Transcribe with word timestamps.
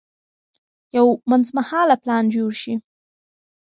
یو 0.97 1.07
منځمهاله 1.29 1.95
پلان 2.03 2.23
جوړ 2.35 2.51
شي. 2.61 2.73